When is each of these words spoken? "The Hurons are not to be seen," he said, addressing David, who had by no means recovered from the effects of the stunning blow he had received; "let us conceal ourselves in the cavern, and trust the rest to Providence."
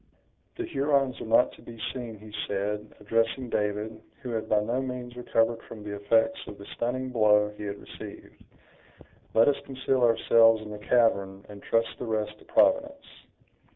"The 0.55 0.65
Hurons 0.65 1.21
are 1.21 1.27
not 1.27 1.51
to 1.51 1.61
be 1.61 1.79
seen," 1.93 2.17
he 2.17 2.33
said, 2.47 2.91
addressing 2.99 3.51
David, 3.51 4.01
who 4.23 4.31
had 4.31 4.49
by 4.49 4.59
no 4.61 4.81
means 4.81 5.15
recovered 5.15 5.61
from 5.67 5.83
the 5.83 5.93
effects 5.95 6.39
of 6.47 6.57
the 6.57 6.65
stunning 6.75 7.09
blow 7.11 7.53
he 7.55 7.65
had 7.65 7.77
received; 7.77 8.43
"let 9.35 9.47
us 9.47 9.63
conceal 9.63 10.01
ourselves 10.01 10.63
in 10.63 10.71
the 10.71 10.79
cavern, 10.79 11.45
and 11.49 11.61
trust 11.61 11.89
the 11.99 12.05
rest 12.05 12.39
to 12.39 12.45
Providence." 12.45 13.05